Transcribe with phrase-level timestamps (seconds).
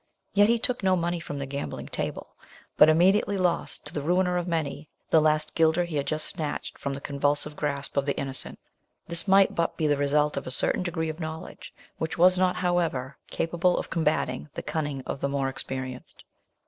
[0.33, 2.35] Yet he took no money from the gambling table;
[2.75, 6.79] but immediately lost, to the ruiner of many, the last gilder he had just snatched
[6.79, 8.57] from the convulsive grasp of the innocent:
[9.07, 12.55] this might but be the result of a certain degree of knowledge, which was not,
[12.55, 16.25] however, capable of combating the cunning of the more experienced.